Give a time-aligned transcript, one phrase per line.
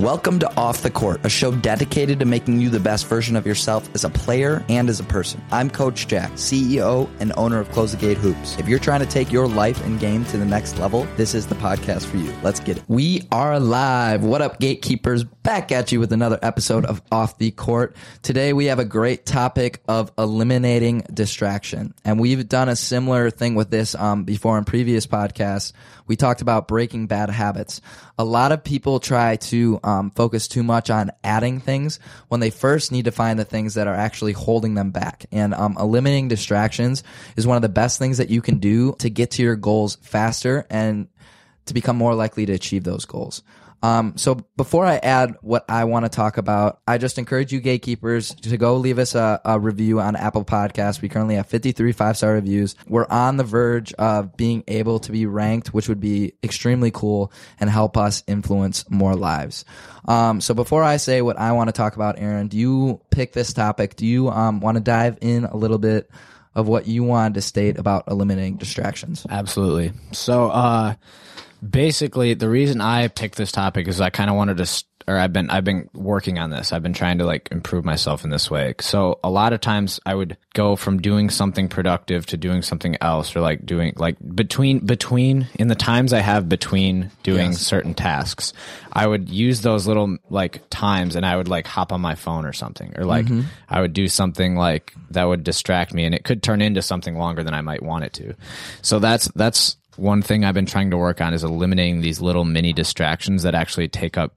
[0.00, 3.46] Welcome to Off the Court, a show dedicated to making you the best version of
[3.46, 5.44] yourself as a player and as a person.
[5.52, 8.56] I'm Coach Jack, CEO and owner of Close the Gate Hoops.
[8.58, 11.48] If you're trying to take your life and game to the next level, this is
[11.48, 12.34] the podcast for you.
[12.42, 12.84] Let's get it.
[12.88, 14.24] We are live.
[14.24, 15.24] What up, gatekeepers?
[15.24, 17.94] Back at you with another episode of Off the Court.
[18.22, 21.92] Today we have a great topic of eliminating distraction.
[22.06, 25.74] And we've done a similar thing with this um, before in previous podcasts.
[26.10, 27.80] We talked about breaking bad habits.
[28.18, 32.50] A lot of people try to um, focus too much on adding things when they
[32.50, 35.26] first need to find the things that are actually holding them back.
[35.30, 37.04] And um, eliminating distractions
[37.36, 39.98] is one of the best things that you can do to get to your goals
[40.02, 41.06] faster and
[41.66, 43.44] to become more likely to achieve those goals.
[43.82, 47.60] Um, so before I add what I want to talk about, I just encourage you
[47.60, 51.00] gatekeepers to go leave us a, a review on Apple Podcasts.
[51.00, 52.74] We currently have 53 five star reviews.
[52.86, 57.32] We're on the verge of being able to be ranked, which would be extremely cool
[57.58, 59.64] and help us influence more lives.
[60.06, 63.32] Um, so before I say what I want to talk about, Aaron, do you pick
[63.32, 63.96] this topic?
[63.96, 66.10] Do you um, want to dive in a little bit
[66.54, 69.26] of what you wanted to state about eliminating distractions?
[69.30, 69.92] Absolutely.
[70.12, 70.94] So, uh,
[71.68, 75.32] basically the reason I picked this topic is I kind of wanted to or I've
[75.32, 76.72] been I've been working on this.
[76.72, 78.74] I've been trying to like improve myself in this way.
[78.80, 82.96] So a lot of times I would go from doing something productive to doing something
[83.00, 87.60] else or like doing like between between in the times I have between doing yes.
[87.60, 88.52] certain tasks.
[88.92, 92.44] I would use those little like times and I would like hop on my phone
[92.44, 93.48] or something or like mm-hmm.
[93.68, 97.16] I would do something like that would distract me and it could turn into something
[97.16, 98.34] longer than I might want it to.
[98.82, 102.44] So that's that's one thing I've been trying to work on is eliminating these little
[102.44, 104.34] mini distractions that actually take up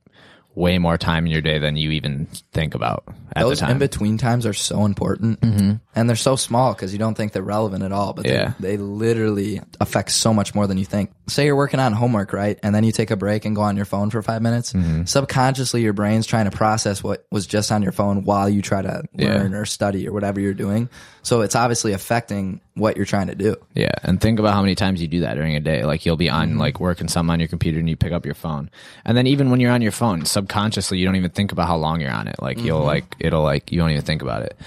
[0.55, 3.03] way more time in your day than you even think about
[3.35, 3.71] at Those the time.
[3.71, 5.73] in between times are so important, mm-hmm.
[5.95, 8.13] and they're so small because you don't think they're relevant at all.
[8.13, 8.53] But yeah.
[8.59, 11.11] they, they literally affect so much more than you think.
[11.27, 13.75] Say you're working on homework, right, and then you take a break and go on
[13.75, 14.73] your phone for five minutes.
[14.73, 15.05] Mm-hmm.
[15.05, 18.81] Subconsciously, your brain's trying to process what was just on your phone while you try
[18.81, 19.57] to learn yeah.
[19.57, 20.89] or study or whatever you're doing.
[21.23, 23.55] So it's obviously affecting what you're trying to do.
[23.75, 25.83] Yeah, and think about how many times you do that during a day.
[25.83, 26.59] Like you'll be on mm-hmm.
[26.59, 28.69] like working something on your computer and you pick up your phone,
[29.05, 31.77] and then even when you're on your phone, subconsciously you don't even think about how
[31.77, 32.41] long you're on it.
[32.41, 32.67] Like mm-hmm.
[32.67, 34.57] you'll like it'll like you don't even think about it.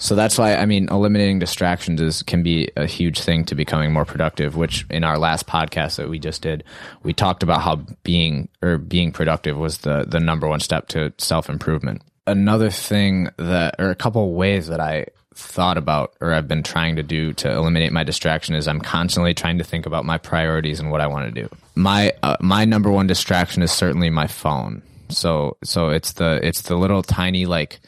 [0.00, 3.92] So that's why I mean eliminating distractions is can be a huge thing to becoming
[3.92, 6.64] more productive, which in our last podcast that we just did,
[7.02, 11.12] we talked about how being or being productive was the the number one step to
[11.18, 12.00] self-improvement.
[12.26, 16.96] Another thing that or a couple ways that I thought about or I've been trying
[16.96, 20.80] to do to eliminate my distraction is I'm constantly trying to think about my priorities
[20.80, 21.48] and what I want to do.
[21.74, 24.82] My uh, my number one distraction is certainly my phone.
[25.08, 27.80] So so it's the it's the little tiny like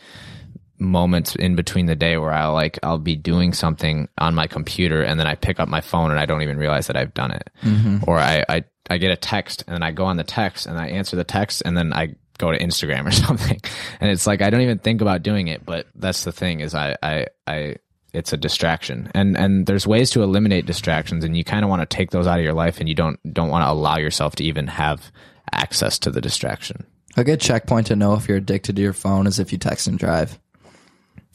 [0.78, 5.02] moments in between the day where I'll like I'll be doing something on my computer
[5.02, 7.30] and then I pick up my phone and I don't even realize that I've done
[7.32, 7.50] it.
[7.62, 7.98] Mm-hmm.
[8.06, 10.78] Or I, I I get a text and then I go on the text and
[10.78, 13.60] I answer the text and then I go to Instagram or something.
[14.00, 16.74] And it's like I don't even think about doing it, but that's the thing is
[16.74, 17.76] I I I
[18.12, 19.10] it's a distraction.
[19.14, 22.26] And and there's ways to eliminate distractions and you kind of want to take those
[22.26, 25.10] out of your life and you don't don't want to allow yourself to even have
[25.52, 26.86] access to the distraction.
[27.16, 29.86] A good checkpoint to know if you're addicted to your phone is if you text
[29.86, 30.38] and drive.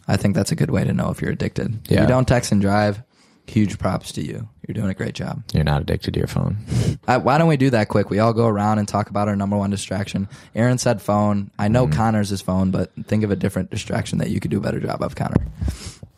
[0.08, 1.88] I think that's a good way to know if you're addicted.
[1.90, 1.98] Yeah.
[1.98, 3.04] If you don't text and drive,
[3.50, 4.48] huge props to you.
[4.68, 5.44] You're doing a great job.
[5.54, 6.58] You're not addicted to your phone.
[7.08, 8.10] uh, why don't we do that quick?
[8.10, 10.28] We all go around and talk about our number one distraction.
[10.56, 11.52] Aaron said phone.
[11.58, 11.94] I know mm.
[11.94, 14.80] Connor's is phone, but think of a different distraction that you could do a better
[14.80, 15.48] job of, Connor.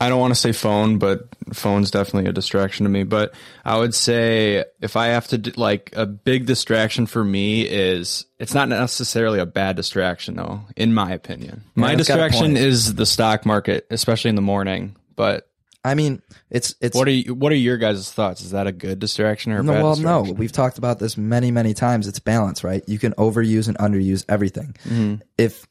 [0.02, 3.04] I don't want to say phone, but phone's definitely a distraction to me.
[3.04, 3.34] But
[3.66, 8.54] I would say if I have to, like, a big distraction for me is it's
[8.54, 11.64] not necessarily a bad distraction, though, in my opinion.
[11.76, 14.96] Yeah, my distraction is the stock market, especially in the morning.
[15.18, 15.49] But
[15.84, 16.96] I mean, it's it's.
[16.96, 18.42] What are you, what are your guys' thoughts?
[18.42, 19.74] Is that a good distraction or a no?
[19.74, 20.22] well, no.
[20.22, 22.08] We've talked about this many many times.
[22.08, 22.84] It's balance, right?
[22.88, 24.76] You can overuse and underuse everything.
[24.84, 25.16] Mm-hmm.
[25.38, 25.66] If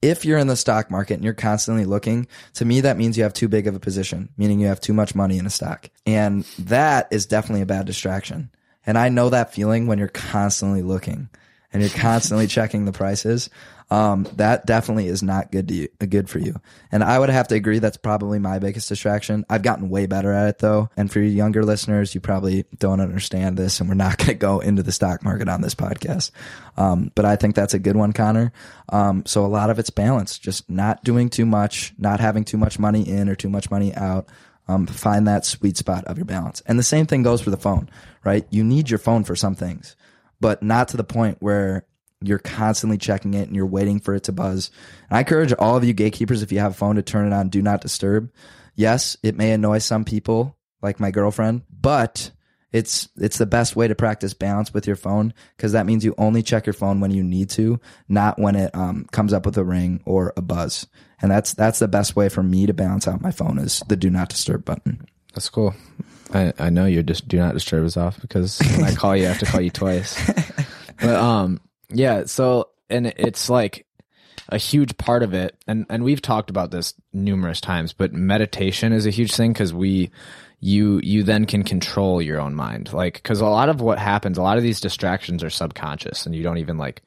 [0.00, 3.24] if you're in the stock market and you're constantly looking, to me that means you
[3.24, 5.90] have too big of a position, meaning you have too much money in a stock,
[6.06, 8.50] and that is definitely a bad distraction.
[8.86, 11.28] And I know that feeling when you're constantly looking
[11.76, 13.50] and you're constantly checking the prices
[13.90, 16.56] um, that definitely is not good to you, uh, good for you.
[16.90, 19.44] And I would have to agree that's probably my biggest distraction.
[19.48, 20.90] I've gotten way better at it though.
[20.96, 24.34] And for your younger listeners, you probably don't understand this, and we're not going to
[24.34, 26.32] go into the stock market on this podcast.
[26.76, 28.52] Um, but I think that's a good one, Connor.
[28.88, 32.58] Um, so a lot of it's balance, just not doing too much, not having too
[32.58, 34.28] much money in or too much money out.
[34.68, 36.60] Um, find that sweet spot of your balance.
[36.66, 37.88] And the same thing goes for the phone,
[38.24, 38.44] right?
[38.50, 39.94] You need your phone for some things,
[40.40, 41.86] but not to the point where
[42.22, 44.70] you're constantly checking it and you're waiting for it to buzz.
[45.10, 47.34] And I encourage all of you gatekeepers, if you have a phone, to turn it
[47.34, 48.32] on do not disturb.
[48.74, 52.30] Yes, it may annoy some people, like my girlfriend, but
[52.72, 56.14] It's it's the best way to practice balance with your phone because that means you
[56.18, 59.56] only check your phone when you need to, not when it um, comes up with
[59.56, 60.86] a ring or a buzz.
[61.22, 63.96] And that's that's the best way for me to balance out my phone is the
[63.96, 65.06] do not disturb button.
[65.36, 65.74] That's cool.
[66.32, 69.26] I, I know your just do not disturb is off because when I call you,
[69.26, 70.18] I have to call you twice.
[70.98, 71.60] But um,
[71.90, 72.24] yeah.
[72.24, 73.84] So and it's like
[74.48, 77.92] a huge part of it, and and we've talked about this numerous times.
[77.92, 80.10] But meditation is a huge thing because we
[80.60, 84.38] you you then can control your own mind like because a lot of what happens
[84.38, 87.02] a lot of these distractions are subconscious and you don't even like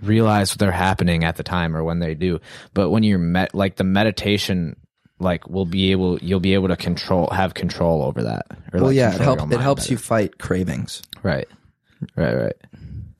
[0.00, 2.38] realize they're happening at the time or when they do
[2.72, 4.76] but when you're met like the meditation
[5.22, 8.84] like will be able you'll be able to control have control over that or Well,
[8.88, 9.42] like, yeah, it helps.
[9.44, 9.92] It helps better.
[9.92, 11.02] you fight cravings.
[11.22, 11.48] right
[12.16, 12.56] right right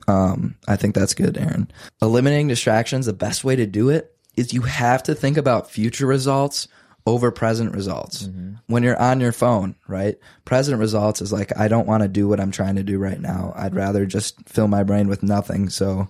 [0.08, 1.70] Um, I think that's good, Aaron.
[2.02, 6.06] Eliminating distractions, the best way to do it is you have to think about future
[6.06, 6.66] results
[7.06, 8.28] over present results.
[8.66, 10.16] When you're on your phone, right?
[10.44, 13.20] Present results is like, I don't want to do what I'm trying to do right
[13.20, 13.52] now.
[13.56, 15.68] I'd rather just fill my brain with nothing.
[15.68, 16.08] So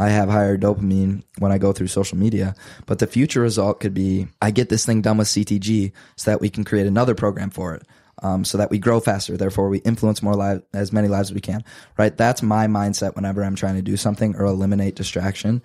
[0.00, 2.54] I have higher dopamine when I go through social media.
[2.86, 6.40] But the future result could be I get this thing done with CTG so that
[6.40, 7.82] we can create another program for it.
[8.22, 11.34] Um, so that we grow faster, therefore we influence more lives, as many lives as
[11.34, 11.64] we can,
[11.96, 12.14] right?
[12.14, 15.62] That's my mindset whenever I'm trying to do something or eliminate distraction.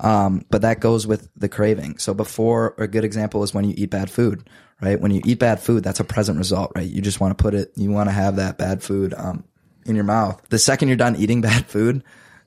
[0.00, 1.96] Um, but that goes with the craving.
[1.96, 4.46] So before, a good example is when you eat bad food,
[4.82, 5.00] right?
[5.00, 6.86] When you eat bad food, that's a present result, right?
[6.86, 9.44] You just want to put it, you want to have that bad food, um,
[9.86, 10.42] in your mouth.
[10.50, 12.04] The second you're done eating bad food,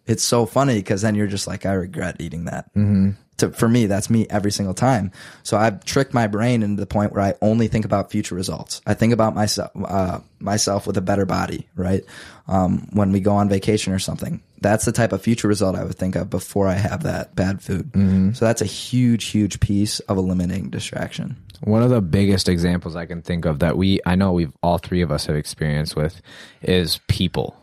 [0.08, 2.74] it's so funny because then you're just like, I regret eating that.
[2.74, 3.12] Mm-hmm.
[3.38, 5.12] To, for me, that's me every single time.
[5.44, 8.82] So I've tricked my brain into the point where I only think about future results.
[8.88, 12.04] I think about myself, uh, myself with a better body, right?
[12.48, 15.84] Um, when we go on vacation or something, that's the type of future result I
[15.84, 17.92] would think of before I have that bad food.
[18.36, 21.36] So that's a huge, huge piece of eliminating distraction.
[21.62, 24.80] One of the biggest examples I can think of that we, I know we've all
[24.80, 26.22] three of us have experience with,
[26.64, 27.56] is people.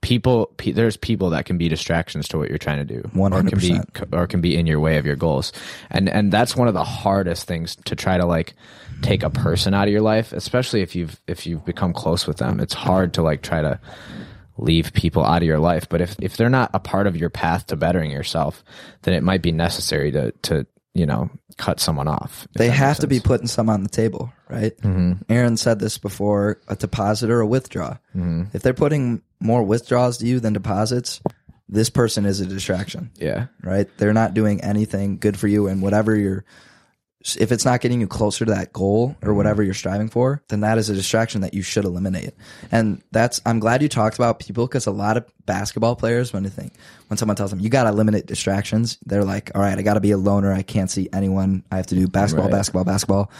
[0.00, 3.42] People, pe- there's people that can be distractions to what you're trying to do, or
[3.50, 3.80] can be,
[4.12, 5.52] or can be in your way of your goals,
[5.90, 8.54] and and that's one of the hardest things to try to like
[9.02, 12.38] take a person out of your life, especially if you've if you've become close with
[12.38, 12.60] them.
[12.60, 13.78] It's hard to like try to
[14.58, 17.30] leave people out of your life, but if if they're not a part of your
[17.30, 18.64] path to bettering yourself,
[19.02, 22.46] then it might be necessary to to you know cut someone off.
[22.56, 24.76] They have to be putting some on the table, right?
[24.78, 25.22] Mm-hmm.
[25.32, 27.96] Aaron said this before a deposit or a withdraw.
[28.52, 31.20] If they're putting more withdrawals to you than deposits,
[31.68, 33.46] this person is a distraction, Yeah.
[33.62, 33.88] right?
[33.98, 35.66] They're not doing anything good for you.
[35.66, 36.44] And whatever you're,
[37.34, 39.36] if it's not getting you closer to that goal or mm-hmm.
[39.36, 42.34] whatever you're striving for, then that is a distraction that you should eliminate.
[42.70, 46.44] And that's, I'm glad you talked about people because a lot of basketball players, when
[46.44, 46.72] they think,
[47.08, 49.94] when someone tells them, you got to eliminate distractions, they're like, all right, I got
[49.94, 50.52] to be a loner.
[50.52, 51.64] I can't see anyone.
[51.70, 52.52] I have to do basketball, Right.
[52.52, 53.30] basketball, basketball.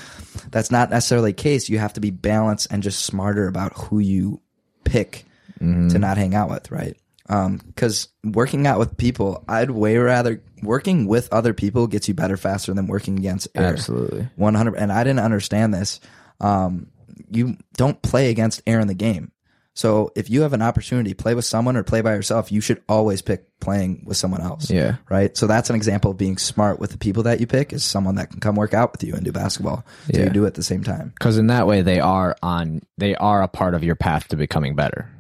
[0.50, 1.68] That's not necessarily the case.
[1.68, 4.40] You have to be balanced and just smarter about who you
[4.84, 5.24] pick
[5.58, 6.00] to mm-hmm.
[6.00, 6.96] not hang out with, right?
[7.26, 12.36] Because working out with people, I'd way rather working with other people gets you better
[12.36, 13.64] faster than working against air.
[13.66, 14.28] Absolutely.
[14.36, 14.76] one hundred.
[14.76, 16.00] And I didn't understand this.
[16.40, 16.88] Um,
[17.30, 19.32] you don't play against air in the game.
[19.74, 22.50] So if you have an opportunity, play with someone or play by yourself.
[22.50, 24.70] You should always pick playing with someone else.
[24.70, 24.96] Yeah.
[25.10, 25.36] Right.
[25.36, 28.14] So that's an example of being smart with the people that you pick is someone
[28.14, 29.84] that can come work out with you and do basketball.
[30.10, 30.24] So Yeah.
[30.24, 31.12] you do it at the same time.
[31.18, 32.80] Because in that way, they are on.
[32.96, 35.10] They are a part of your path to becoming better.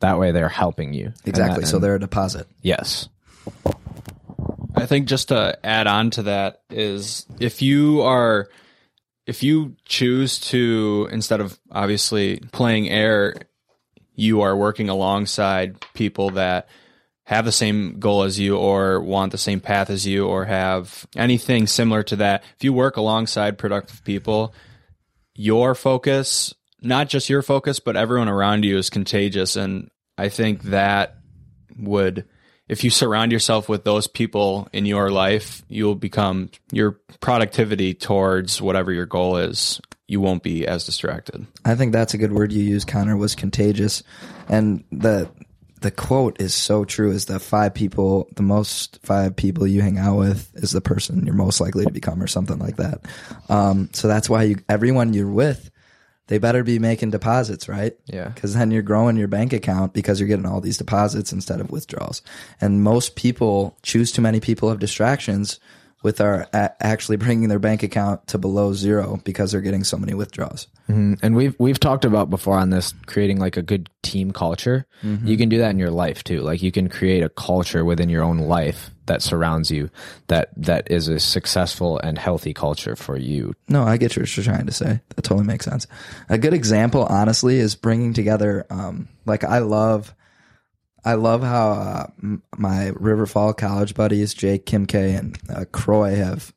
[0.00, 1.12] That way, they're helping you.
[1.24, 1.62] Exactly.
[1.62, 2.46] that- so they're a deposit.
[2.62, 3.08] yes.
[4.76, 8.48] I think just to add on to that is if you are
[9.26, 13.34] if you choose to instead of obviously playing air,
[14.14, 16.68] you are working alongside people that
[17.24, 21.06] have the same goal as you or want the same path as you or have
[21.16, 22.42] anything similar to that.
[22.56, 24.54] If you work alongside productive people,
[25.34, 29.56] your focus, not just your focus, but everyone around you is contagious.
[29.56, 31.16] And I think that
[31.78, 32.24] would,
[32.68, 38.60] if you surround yourself with those people in your life, you'll become your productivity towards
[38.60, 39.80] whatever your goal is.
[40.06, 41.46] You won't be as distracted.
[41.64, 44.02] I think that's a good word you used, Connor, was contagious.
[44.48, 45.28] And the
[45.80, 49.98] the quote is so true is the five people the most five people you hang
[49.98, 53.00] out with is the person you're most likely to become or something like that.
[53.48, 55.70] Um, so that's why you everyone you're with,
[56.28, 57.96] they better be making deposits, right?
[58.06, 58.28] Yeah.
[58.28, 61.70] Because then you're growing your bank account because you're getting all these deposits instead of
[61.70, 62.22] withdrawals.
[62.60, 65.58] And most people choose too many people of distractions
[66.02, 69.96] with our a- actually bringing their bank account to below zero because they're getting so
[69.96, 70.68] many withdrawals.
[70.88, 74.86] And we've we've talked about before on this creating like a good team culture.
[75.02, 76.40] You can do that in your life too.
[76.40, 79.90] Like you can create a culture within your own life that surrounds you
[80.28, 83.54] that that is a successful and healthy culture for you.
[83.68, 85.00] No, I get what you're trying to say.
[85.14, 85.86] That totally makes sense.
[86.30, 88.64] A good example, honestly, is bringing together.
[88.70, 90.14] Um, like I love,
[91.08, 96.14] I love how uh, m- my Riverfall college buddies, Jake, Kim K, and uh, Croy,
[96.16, 96.52] have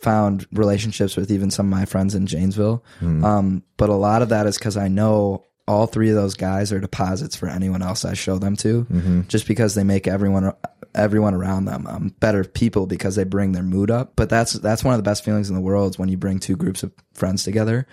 [0.00, 2.82] found relationships with even some of my friends in Janesville.
[3.24, 6.72] Um, but a lot of that is because I know all three of those guys
[6.72, 10.52] are deposits for anyone else I show them to, just because they make everyone
[10.94, 14.12] everyone around them um, better people because they bring their mood up.
[14.16, 16.38] But that's that's one of the best feelings in the world is when you bring
[16.38, 17.86] two groups of friends together.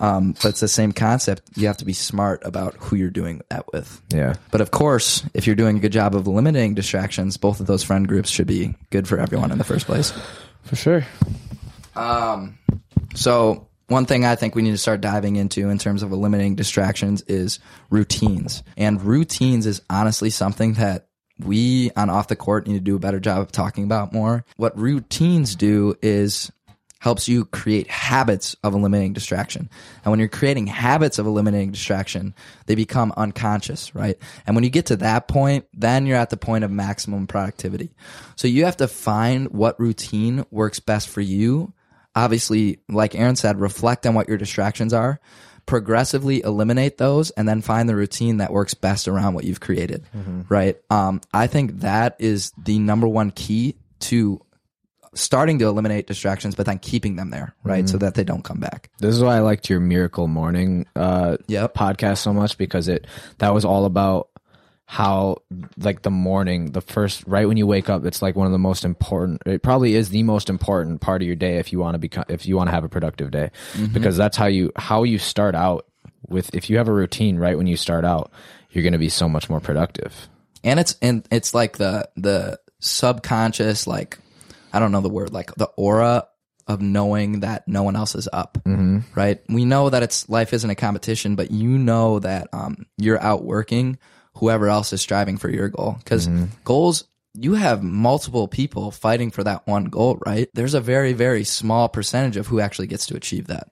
[0.00, 1.42] Um, but it's the same concept.
[1.56, 4.00] You have to be smart about who you're doing that with.
[4.10, 4.34] Yeah.
[4.50, 7.82] But of course, if you're doing a good job of limiting distractions, both of those
[7.82, 10.12] friend groups should be good for everyone in the first place.
[10.62, 11.06] For sure.
[11.96, 12.58] Um.
[13.14, 16.54] So one thing I think we need to start diving into in terms of eliminating
[16.54, 17.58] distractions is
[17.90, 18.62] routines.
[18.76, 23.00] And routines is honestly something that we on off the court need to do a
[23.00, 24.44] better job of talking about more.
[24.56, 26.50] What routines do is
[27.04, 29.68] helps you create habits of eliminating distraction.
[30.02, 34.16] And when you're creating habits of eliminating distraction, they become unconscious, right?
[34.46, 37.90] And when you get to that point, then you're at the point of maximum productivity.
[38.36, 41.73] So you have to find what routine works best for you
[42.14, 45.20] obviously, like Aaron said, reflect on what your distractions are,
[45.66, 50.04] progressively eliminate those, and then find the routine that works best around what you've created.
[50.48, 50.76] Right.
[50.90, 54.40] Um, I think that is the number one key to
[55.14, 57.88] starting to eliminate distractions, but then keeping them there, right?
[57.88, 58.90] So that they don't come back.
[58.98, 61.74] This is why I liked your Miracle Morning uh Yep.
[61.74, 63.06] podcast so much because it
[63.38, 64.28] that was all about
[64.86, 65.38] how
[65.78, 68.58] like the morning, the first right when you wake up, it's like one of the
[68.58, 71.94] most important it probably is the most important part of your day if you want
[71.94, 73.50] to become if you want to have a productive day.
[73.92, 75.86] Because that's how you how you start out
[76.28, 78.30] with if you have a routine right when you start out,
[78.70, 80.28] you're going to be so much more productive.
[80.62, 84.18] and it's and it's like the the subconscious like
[84.72, 86.26] i don't know the word like the aura
[86.66, 88.58] of knowing that no one else is up
[89.14, 93.20] right we know that it's life isn't a competition but you know that um, you're
[93.20, 93.98] outworking
[94.36, 95.96] whoever else is striving for your goal.
[95.98, 96.28] Because
[96.64, 97.04] goals
[97.36, 100.48] you have multiple people fighting for that one goal right?
[100.54, 103.70] There's a very very small percentage of who actually gets to achieve that.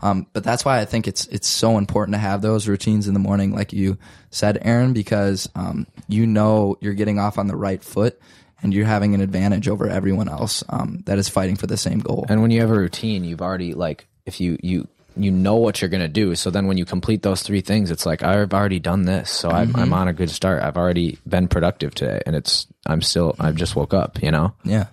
[0.00, 3.14] Um, but that's why I think it's it's so important to have those routines in
[3.14, 3.98] the morning, like you
[4.30, 8.20] said, Aaron, because um, you know you're getting off on the right foot
[8.62, 11.98] and you're having an advantage over everyone else um, that is fighting for the same
[11.98, 12.26] goal.
[12.28, 14.86] And when you have a routine, you've already like if you you
[15.16, 16.34] you know what you're gonna do.
[16.34, 19.50] So then when you complete those three things, it's like I've already done this, so
[19.50, 20.62] I'm, I'm on a good start.
[20.62, 24.22] I've already been productive today, and it's I'm still I've just woke up.
[24.22, 24.54] You know.
[24.64, 24.86] yeah,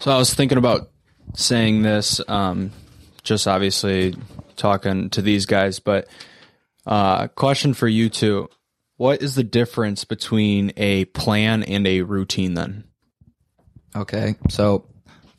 [0.00, 0.90] So I was thinking about
[1.34, 2.72] saying this, um,
[3.22, 4.14] just obviously
[4.56, 6.08] talking to these guys, but
[6.86, 8.48] uh, question for you two:
[8.96, 12.54] What is the difference between a plan and a routine?
[12.54, 12.84] Then,
[13.94, 14.36] Okay.
[14.48, 14.86] So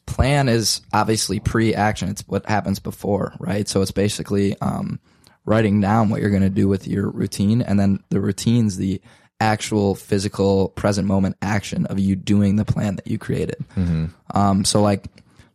[0.05, 2.09] plan is obviously pre-action.
[2.09, 3.67] It's what happens before, right?
[3.67, 4.99] So it's basically um,
[5.45, 9.01] writing down what you're going to do with your routine, and then the routine's the
[9.39, 13.57] actual physical present moment action of you doing the plan that you created.
[14.31, 15.05] Um, so like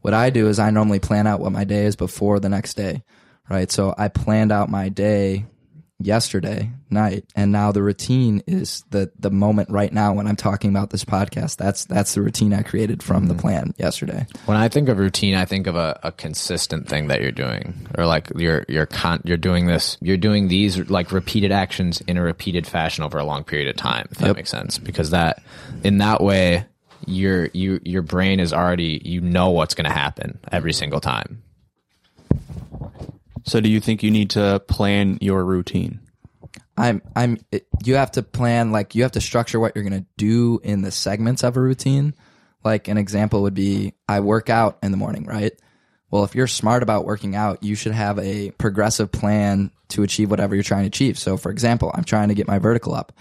[0.02, 2.74] what I do is I normally plan out what my day is before the next
[2.74, 3.02] day,
[3.48, 3.70] right?
[3.70, 5.46] So I planned out my day
[6.00, 10.70] yesterday night and now the routine is the the moment right now when I'm talking
[10.70, 13.40] about this podcast that's that's the routine I created from the mm-hmm.
[13.40, 17.20] plan yesterday When I think of routine, I think of a, a consistent thing that
[17.20, 21.52] you're doing, or like you're you're con- you're doing this, you're doing these like repeated
[21.52, 24.08] actions in a repeated fashion over a long period of time.
[24.10, 25.42] If that makes sense, because that
[25.84, 26.66] in that way,
[27.06, 31.42] your you your brain is already you know what's going to happen every single time.
[33.44, 36.00] So do you think you need to plan your routine?
[36.76, 40.00] I'm I'm it, you have to plan like you have to structure what you're going
[40.00, 42.14] to do in the segments of a routine.
[42.64, 45.52] Like an example would be I work out in the morning, right?
[46.10, 50.30] Well, if you're smart about working out, you should have a progressive plan to achieve
[50.30, 51.18] whatever you're trying to achieve.
[51.18, 53.12] So, for example, I'm trying to get my vertical up.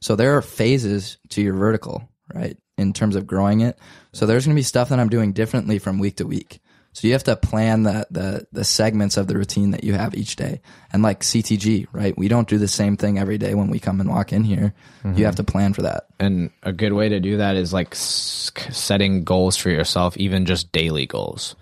[0.00, 2.56] So there are phases to your vertical, right?
[2.78, 3.78] In terms of growing it.
[4.12, 6.60] So there's going to be stuff that I'm doing differently from week to week.
[6.96, 10.14] So you have to plan the, the the segments of the routine that you have
[10.14, 10.62] each day.
[10.90, 12.16] And like CTG, right?
[12.16, 14.72] We don't do the same thing every day when we come and walk in here.
[15.04, 15.52] You have to mm-hmm.
[15.52, 16.06] plan for that.
[16.18, 20.72] And a good way to do that is like setting goals for yourself, even just
[20.72, 21.54] daily goals.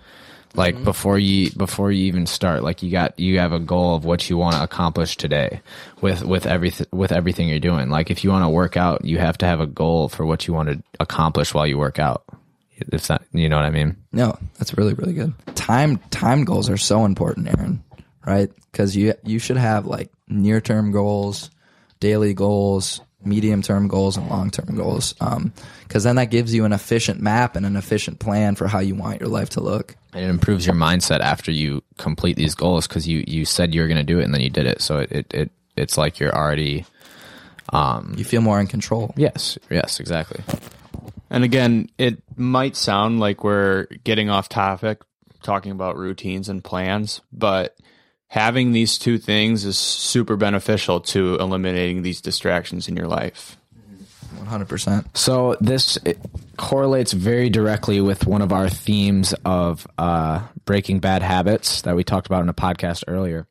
[0.55, 0.85] Like mm-hmm.
[0.85, 4.31] before you before you even start, like you got you have a goal of what
[4.31, 5.63] you want to accomplish today
[6.01, 7.91] with with everything with everything you're doing.
[7.91, 10.47] Like if you want to work out, you have to have a goal for what
[10.47, 12.23] you want to accomplish while you work out.
[12.77, 13.97] If that, you know what I mean?
[14.13, 15.33] No, that's really really good.
[15.55, 17.83] Time time goals are so important, Aaron.
[18.27, 18.51] Right?
[18.73, 21.51] Because you you should have like near term goals,
[22.01, 25.15] daily goals, medium term goals, and long term goals.
[25.21, 25.53] Um,
[25.87, 28.95] because then that gives you an efficient map and an efficient plan for how you
[28.95, 29.95] want your life to look.
[30.15, 33.81] And it improves your mindset after you complete these goals because you you said you
[33.83, 34.81] were going to do it and then you did it.
[34.81, 36.87] So it, it, it it's like you're already
[37.73, 39.13] um, You feel more in control.
[39.17, 40.41] yes yes exactly.
[41.31, 45.03] And again, it might sound like we're getting off topic
[45.43, 47.77] talking about routines and plans, but
[48.29, 53.57] having these two things is super beneficial to eliminating these distractions in your life.
[54.37, 55.17] One hundred percent.
[55.17, 55.99] So this
[56.57, 62.05] correlates very directly with one of our themes of uh, breaking bad habits that we
[62.05, 63.47] talked about in a podcast earlier.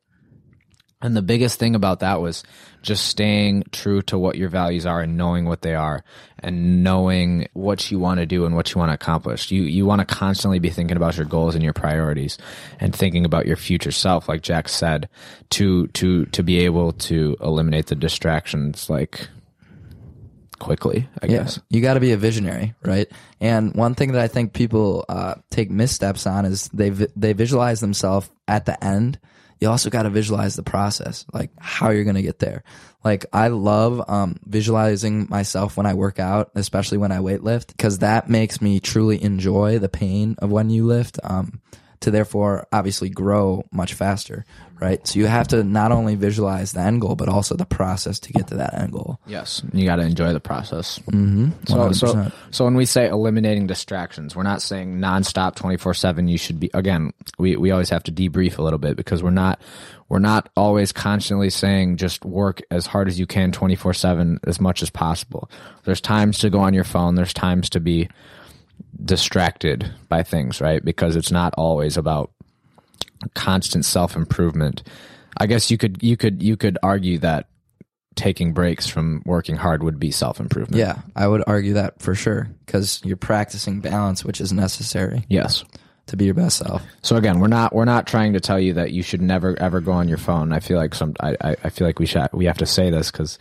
[1.00, 2.44] And the biggest thing about that was
[2.84, 6.04] just staying true to what your values are and knowing what they are
[6.38, 9.50] and knowing what you want to do and what you want to accomplish.
[9.50, 12.38] You you want to constantly be thinking about your goals and your priorities
[12.78, 15.08] and thinking about your future self like Jack said
[15.50, 19.28] to to to be able to eliminate the distractions like
[20.58, 21.58] quickly, I guess.
[21.68, 23.10] You got to be a visionary, right?
[23.40, 27.32] And one thing that I think people uh, take missteps on is they vi- they
[27.32, 29.18] visualize themselves at the end.
[29.64, 32.64] You also got to visualize the process, like how you're going to get there.
[33.02, 38.00] Like I love um, visualizing myself when I work out, especially when I weightlift, because
[38.00, 41.18] that makes me truly enjoy the pain of when you lift.
[41.24, 41.62] Um,
[42.00, 44.44] to therefore obviously grow much faster,
[44.84, 45.06] right?
[45.06, 48.32] So you have to not only visualize the end goal, but also the process to
[48.32, 49.18] get to that end goal.
[49.26, 50.98] Yes, you got to enjoy the process.
[51.10, 51.50] Mm-hmm.
[51.66, 56.28] So, so, so when we say eliminating distractions, we're not saying nonstop, twenty four seven.
[56.28, 57.12] You should be again.
[57.38, 59.60] We we always have to debrief a little bit because we're not
[60.10, 64.38] we're not always constantly saying just work as hard as you can twenty four seven
[64.46, 65.50] as much as possible.
[65.84, 67.14] There's times to go on your phone.
[67.14, 68.10] There's times to be
[69.02, 70.84] distracted by things, right?
[70.84, 72.30] Because it's not always about
[73.34, 74.82] constant self improvement.
[75.38, 77.48] I guess you could you could you could argue that
[78.14, 80.78] taking breaks from working hard would be self improvement.
[80.78, 85.64] Yeah, I would argue that for sure because you're practicing balance, which is necessary Yes.
[86.06, 86.82] to be your best self.
[87.02, 89.80] So again, we're not we're not trying to tell you that you should never ever
[89.80, 90.52] go on your phone.
[90.52, 93.10] I feel like some I I, feel like we should we have to say this
[93.10, 93.38] because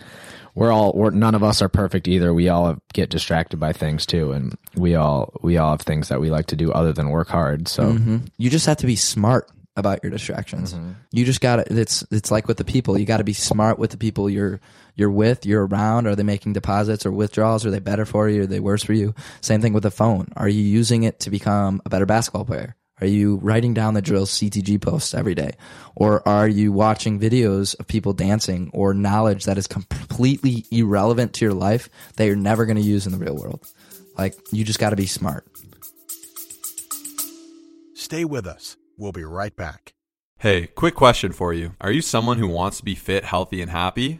[0.55, 2.33] we're all we're none of us are perfect either.
[2.33, 6.09] We all have, get distracted by things too, and we all we all have things
[6.09, 7.67] that we like to do other than work hard.
[7.67, 8.17] So mm-hmm.
[8.37, 10.73] You just have to be smart about your distractions.
[10.73, 10.91] Mm-hmm.
[11.12, 12.97] You just got to it's it's like with the people.
[12.97, 14.59] You got to be smart with the people you're
[14.95, 16.07] you're with, you're around.
[16.07, 17.65] Are they making deposits or withdrawals?
[17.65, 18.43] Are they better for you?
[18.43, 19.15] Are they worse for you?
[19.41, 20.27] Same thing with the phone.
[20.36, 22.75] Are you using it to become a better basketball player?
[23.01, 25.53] Are you writing down the drills CTG posts every day?
[25.95, 31.45] Or are you watching videos of people dancing or knowledge that is completely irrelevant to
[31.45, 33.65] your life that you're never going to use in the real world?
[34.17, 35.45] Like, you just got to be smart.
[37.95, 38.77] Stay with us.
[38.97, 39.93] We'll be right back.
[40.39, 41.75] Hey, quick question for you.
[41.79, 44.19] Are you someone who wants to be fit, healthy, and happy?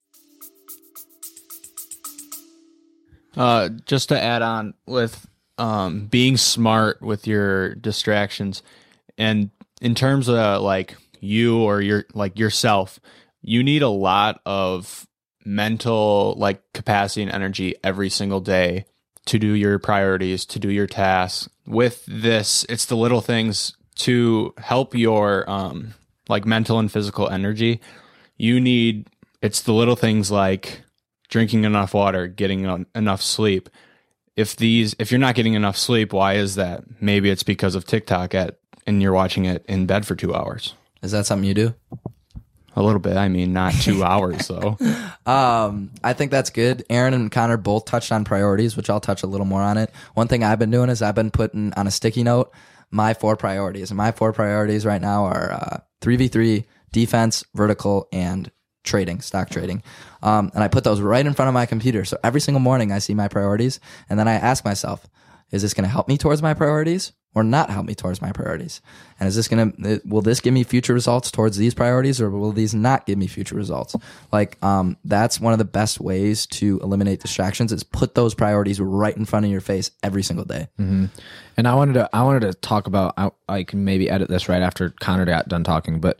[3.35, 8.61] Uh, just to add on with um, being smart with your distractions,
[9.17, 9.49] and
[9.81, 12.99] in terms of like you or your like yourself,
[13.41, 15.07] you need a lot of
[15.45, 18.85] mental like capacity and energy every single day
[19.25, 21.49] to do your priorities, to do your tasks.
[21.65, 25.93] With this, it's the little things to help your um
[26.27, 27.81] like mental and physical energy.
[28.37, 29.07] You need
[29.41, 30.81] it's the little things like
[31.31, 33.69] drinking enough water, getting en- enough sleep.
[34.35, 36.83] If these if you're not getting enough sleep, why is that?
[37.01, 40.75] Maybe it's because of TikTok at and you're watching it in bed for 2 hours.
[41.01, 41.73] Is that something you do?
[42.75, 43.17] A little bit.
[43.17, 44.77] I mean, not 2 hours though.
[45.25, 46.85] Um, I think that's good.
[46.89, 49.91] Aaron and Connor both touched on priorities, which I'll touch a little more on it.
[50.13, 52.53] One thing I've been doing is I've been putting on a sticky note
[52.91, 58.07] my four priorities, and my four priorities right now are three v three, defense, vertical,
[58.11, 58.51] and
[58.83, 59.83] trading, stock trading.
[60.23, 62.05] Um, and I put those right in front of my computer.
[62.05, 65.07] So every single morning I see my priorities, and then I ask myself,
[65.51, 68.31] is this going to help me towards my priorities, or not help me towards my
[68.31, 68.81] priorities?
[69.19, 72.29] And is this going to, will this give me future results towards these priorities or
[72.29, 73.95] will these not give me future results?
[74.33, 78.81] Like, um, that's one of the best ways to eliminate distractions is put those priorities
[78.81, 80.67] right in front of your face every single day.
[81.57, 84.49] And I wanted to I wanted to talk about I, I can maybe edit this
[84.49, 86.19] right after Connor got done talking, but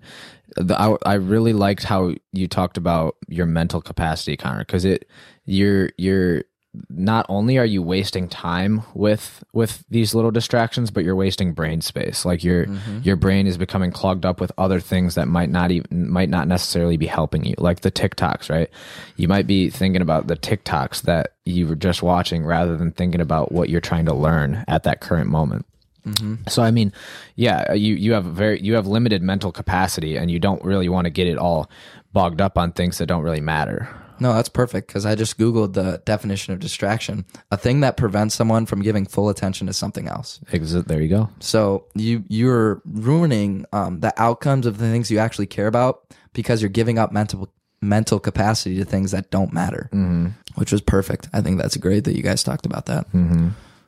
[0.55, 5.07] the, I I really liked how you talked about your mental capacity, Connor, because it
[5.45, 6.43] you're you're
[6.89, 11.81] not only are you wasting time with with these little distractions but you're wasting brain
[11.81, 12.23] space.
[12.23, 12.99] Like your mm-hmm.
[13.03, 16.47] your brain is becoming clogged up with other things that might not even might not
[16.47, 18.69] necessarily be helping you like the TikToks right?
[19.17, 23.21] You might be thinking about the TikToks that you were just watching rather than thinking
[23.21, 25.65] about what you're trying to learn at that current moment
[26.47, 26.93] so I mean,
[27.35, 31.05] yeah, you you have very you have limited mental capacity, and you don't really want
[31.05, 31.69] to get it all
[32.13, 33.89] bogged up on things that don't really matter.
[34.21, 38.35] No, that's perfect because I just Googled the definition of distraction a thing that prevents
[38.35, 40.39] someone from giving full attention to something else.
[40.53, 40.87] Exit.
[40.87, 41.29] There you go.
[41.39, 46.61] So you you're ruining um, the outcomes of the things you actually care about because
[46.61, 50.27] you're giving up mental mental capacity to things that don't matter, mm-hmm.
[50.53, 51.27] which was perfect.
[51.33, 53.11] I think that's great that you guys talked about that.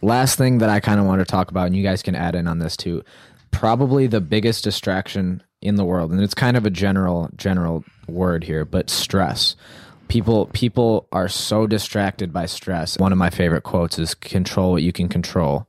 [0.03, 2.35] Last thing that I kind of want to talk about, and you guys can add
[2.35, 3.03] in on this too.
[3.51, 8.43] Probably the biggest distraction in the world, and it's kind of a general general word
[8.43, 9.55] here, but stress.
[10.09, 12.97] People people are so distracted by stress.
[12.97, 15.67] One of my favorite quotes is "Control what you can control."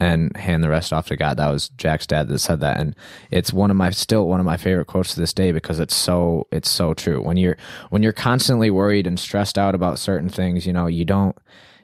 [0.00, 1.36] and hand the rest off to God.
[1.36, 2.94] That was Jack's dad that said that, and
[3.30, 5.94] it's one of my still one of my favorite quotes to this day because it's
[5.94, 7.20] so it's so true.
[7.20, 7.56] When you're
[7.90, 11.36] when you're constantly worried and stressed out about certain things, you know you don't.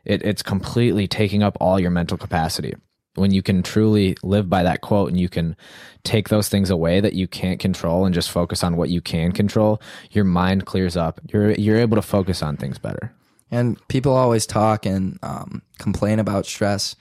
[0.05, 2.75] It, it's completely taking up all your mental capacity.
[3.17, 5.57] When you can truly live by that quote and you can
[6.03, 9.31] take those things away that you can't control and just focus on what you can
[9.31, 11.21] control, your mind clears up.
[11.33, 13.13] You're you're able to focus on things better.
[13.53, 16.97] And people always talk and um, complain about stress.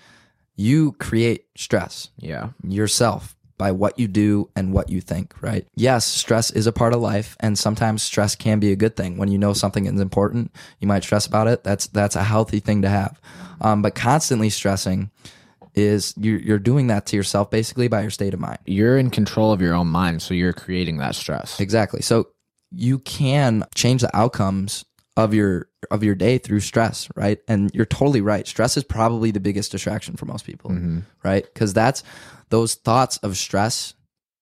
[0.55, 2.49] You create stress Yeah.
[2.67, 5.65] yourself by what you do and what you think, right?
[5.73, 9.15] Yes, stress is a part of life and sometimes stress can be a good thing.
[9.15, 11.63] When you know something is important, you might stress about it.
[11.63, 13.21] That's that's a healthy thing to have.
[13.61, 15.11] Um, but constantly stressing
[15.75, 18.59] is you're, you're doing that to yourself basically by your state of mind.
[18.65, 21.61] You're in control of your own mind, so you're creating that stress.
[21.61, 22.01] Exactly.
[22.01, 22.27] So
[22.69, 24.83] you can change the outcomes
[25.15, 27.39] of your of your day through stress, right?
[27.47, 28.45] And you're totally right.
[28.45, 30.71] Stress is probably the biggest distraction for most people,
[31.23, 31.45] right?
[31.45, 32.03] Because that's
[32.53, 33.95] those thoughts of stress.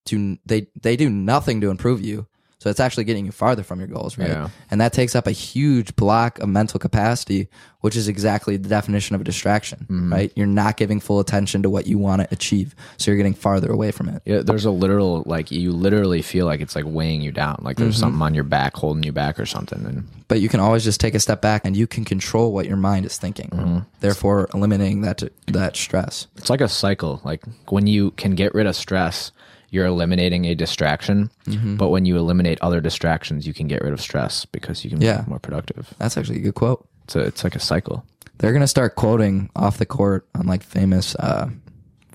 [0.08, 2.28] To they they do nothing to improve you.
[2.62, 4.30] So it's actually getting you farther from your goals, right?
[4.30, 4.50] Yeah.
[4.70, 7.48] And that takes up a huge block of mental capacity,
[7.80, 10.14] which is exactly the definition of a distraction, mm-hmm.
[10.14, 10.32] right?
[10.36, 12.76] You're not giving full attention to what you want to achieve.
[12.98, 14.22] So you're getting farther away from it.
[14.26, 17.78] Yeah, there's a literal like you literally feel like it's like weighing you down, like
[17.78, 18.02] there's mm-hmm.
[18.02, 19.84] something on your back holding you back or something.
[19.84, 22.68] And but you can always just take a step back and you can control what
[22.68, 23.80] your mind is thinking mm-hmm.
[24.02, 27.22] therefore eliminating that that stress it's like a cycle.
[27.24, 29.32] Like when you can get rid of stress,
[29.72, 31.30] you're eliminating a distraction.
[31.78, 35.02] But when you eliminate other distractions, you can get rid of stress because you can
[35.02, 35.22] Yeah.
[35.22, 35.94] be more productive.
[35.98, 38.04] that's actually a good quote It's a, it's like a cycle.
[38.38, 41.48] they're gonna start quoting off the court on like famous uh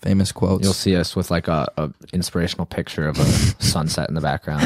[0.03, 3.25] famous quotes You'll see us with like a, a inspirational picture of a
[3.63, 4.63] sunset in the background.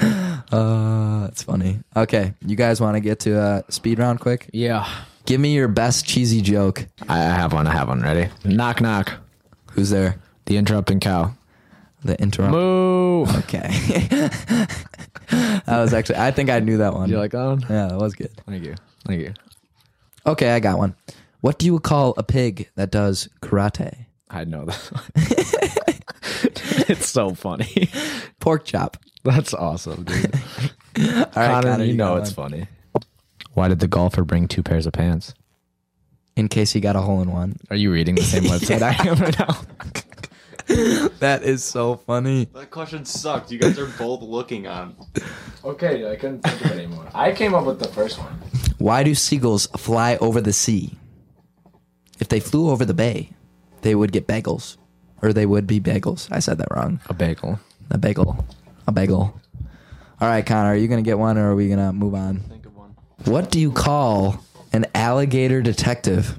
[0.52, 4.88] uh that's funny okay you guys want to get to a speed round quick yeah,
[5.26, 7.66] give me your best cheesy joke I have one.
[7.66, 8.28] I have one ready.
[8.44, 9.12] Knock knock.
[9.72, 10.16] who's there
[10.46, 11.34] The interrupting cow.
[12.04, 13.22] The interrupt Moo.
[13.38, 13.68] okay
[15.30, 17.60] that was actually i think i knew that one You like that one?
[17.68, 18.74] yeah that was good Thank you.
[19.06, 19.34] Thank you.
[20.26, 20.94] okay i got one
[21.40, 26.02] what do you call a pig that does karate I know that.
[26.90, 27.88] it's so funny.
[28.40, 30.34] pork chop That's awesome, dude.
[30.98, 32.50] all right Connor, Connor, you know it's one.
[32.50, 32.66] funny.
[33.54, 35.32] Why did the golfer bring two pairs of pants?
[36.36, 38.92] in case he got a hole in one Are you reading the same website I
[39.08, 39.56] am right now?
[41.18, 42.44] That is so funny.
[42.54, 43.50] That question sucked.
[43.50, 44.94] You guys are both looking on.
[45.64, 47.08] Okay, I couldn't think of it anymore.
[47.14, 48.32] I came up with the first one.
[48.78, 50.96] Why do seagulls fly over the sea?
[52.20, 53.30] If they flew over the bay,
[53.82, 54.76] they would get bagels.
[55.22, 56.28] Or they would be bagels.
[56.30, 57.00] I said that wrong.
[57.06, 57.58] A bagel.
[57.90, 58.44] A bagel.
[58.86, 59.40] A bagel.
[60.20, 62.14] All right, Connor, are you going to get one or are we going to move
[62.14, 62.40] on?
[62.40, 62.94] Think of one.
[63.24, 66.38] What do you call an alligator detective?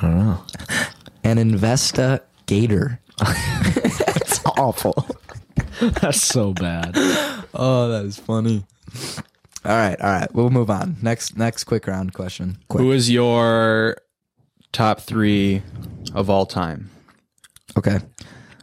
[0.00, 0.42] I don't know.
[1.24, 3.00] An investigator.
[4.22, 5.06] It's awful.
[5.80, 6.92] That's so bad.
[7.54, 8.64] Oh, that is funny.
[9.64, 10.32] All right, all right.
[10.34, 10.96] We'll move on.
[11.02, 12.58] Next next quick round question.
[12.68, 12.80] Quick.
[12.82, 13.96] Who is your
[14.72, 15.62] top three
[16.14, 16.90] of all time?
[17.76, 17.98] Okay.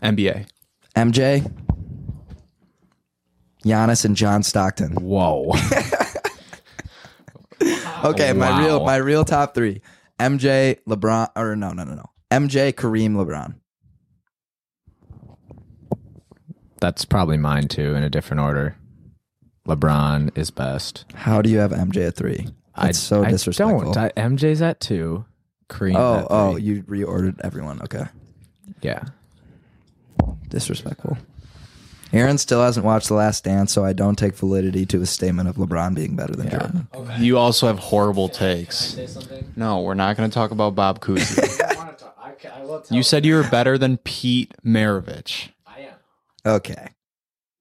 [0.01, 0.47] NBA.
[0.95, 1.51] MJ,
[3.65, 4.95] Giannis, and John Stockton.
[4.95, 5.53] Whoa.
[8.03, 8.59] Okay, my Wow.
[8.65, 9.81] real my real top three:
[10.19, 12.05] MJ, LeBron, or no, no, no, no.
[12.31, 13.55] MJ, Kareem, LeBron.
[16.79, 18.77] That's probably mine too, in a different order.
[19.67, 21.05] LeBron is best.
[21.13, 22.47] How do you have MJ at three?
[22.75, 23.93] That's so I disrespectful.
[23.93, 23.97] don't.
[23.97, 25.25] I, MJ's at two.
[25.69, 25.95] Kareem.
[25.95, 27.81] oh, oh, you reordered everyone.
[27.81, 28.05] Okay.
[28.81, 29.03] yeah.
[30.49, 31.17] Disrespectful.
[32.13, 35.49] Aaron still hasn't watched The Last Dance, so I don't take validity to his statement
[35.49, 36.87] of LeBron being better than Jordan.
[37.19, 38.97] You also have horrible takes.
[39.55, 41.43] No, we're not going to talk about Bob Cousy.
[42.91, 45.49] you said you were better than Pete Maravich.
[45.65, 45.93] I am.
[46.45, 46.87] Okay.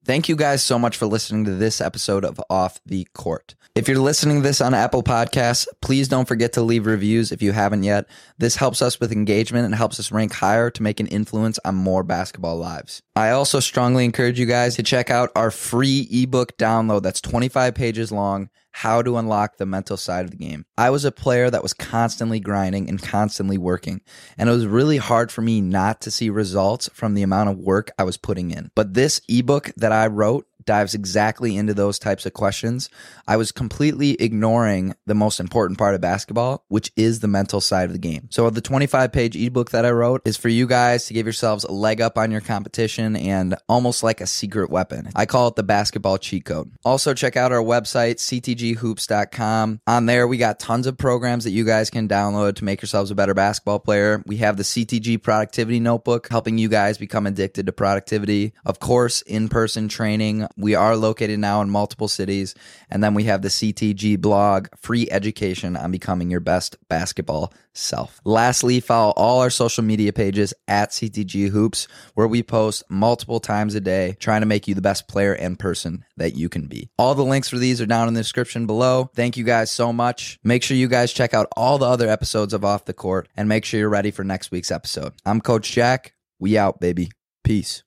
[0.07, 3.55] Thank you guys so much for listening to this episode of Off the Court.
[3.75, 7.41] If you're listening to this on Apple Podcasts, please don't forget to leave reviews if
[7.41, 8.05] you haven't yet.
[8.37, 11.75] This helps us with engagement and helps us rank higher to make an influence on
[11.75, 13.01] more basketball lives.
[13.17, 17.75] I also strongly encourage you guys to check out our free ebook download that's 25
[17.75, 18.49] pages long.
[18.81, 20.67] How to unlock the mental side of the game.
[20.77, 24.01] I was a player that was constantly grinding and constantly working,
[24.37, 27.57] and it was really hard for me not to see results from the amount of
[27.57, 28.69] work I was putting in.
[28.75, 32.91] But this ebook that I wrote dives exactly into those types of questions.
[33.27, 37.85] I was completely ignoring the most important part of basketball, which is the mental side
[37.85, 38.27] of the game.
[38.29, 41.63] So the 25 page ebook that I wrote is for you guys to give yourselves
[41.63, 45.09] a leg up on your competition and almost like a secret weapon.
[45.15, 46.71] I call it the basketball cheat code.
[46.85, 49.81] Also check out our website, ctghoops.com.
[49.87, 53.09] On there, we got tons of programs that you guys can download to make yourselves
[53.09, 54.21] a better basketball player.
[54.25, 58.53] We have the CTG productivity notebook helping you guys become addicted to productivity.
[58.65, 60.47] Of course, in-person training.
[60.57, 62.55] We are located now in multiple cities.
[62.89, 68.19] And then we have the CTG blog, free education on becoming your best basketball self.
[68.25, 73.75] Lastly, follow all our social media pages at CTG Hoops, where we post multiple times
[73.75, 76.89] a day, trying to make you the best player and person that you can be.
[76.97, 79.11] All the links for these are down in the description below.
[79.15, 80.39] Thank you guys so much.
[80.43, 83.47] Make sure you guys check out all the other episodes of Off the Court and
[83.47, 85.13] make sure you're ready for next week's episode.
[85.25, 86.13] I'm Coach Jack.
[86.39, 87.11] We out, baby.
[87.43, 87.83] Peace.